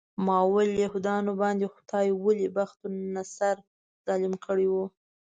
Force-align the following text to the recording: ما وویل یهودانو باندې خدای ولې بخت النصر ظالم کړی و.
ما 0.25 0.37
وویل 0.47 0.71
یهودانو 0.85 1.31
باندې 1.41 1.73
خدای 1.75 2.07
ولې 2.23 2.47
بخت 2.57 2.79
النصر 2.89 3.55
ظالم 4.05 4.33
کړی 4.45 4.67
و. 4.69 4.75